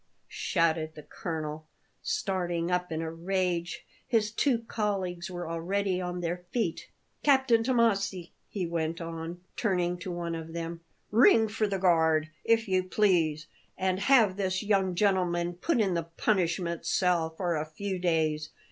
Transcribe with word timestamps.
shouted 0.29 0.95
the 0.95 1.03
colonel, 1.03 1.67
starting 2.01 2.71
up 2.71 2.91
in 2.91 3.03
a 3.03 3.11
rage; 3.11 3.85
his 4.07 4.31
two 4.31 4.57
colleagues 4.67 5.29
were 5.29 5.47
already 5.47 6.01
on 6.01 6.21
their 6.21 6.37
feet. 6.49 6.89
"Captain 7.21 7.61
Tommasi," 7.63 8.31
he 8.49 8.65
went 8.65 8.99
on, 8.99 9.41
turning 9.55 9.99
to 9.99 10.11
one 10.11 10.33
of 10.33 10.53
them, 10.53 10.79
"ring 11.11 11.47
for 11.47 11.67
the 11.67 11.77
guard, 11.77 12.31
if 12.43 12.67
you 12.67 12.81
please, 12.81 13.45
and 13.77 13.99
have 13.99 14.37
this 14.37 14.63
young 14.63 14.95
gentleman 14.95 15.53
put 15.53 15.79
in 15.79 15.93
the 15.93 16.01
punishment 16.17 16.83
cell 16.83 17.29
for 17.35 17.55
a 17.55 17.63
few 17.63 17.99
days. 17.99 18.49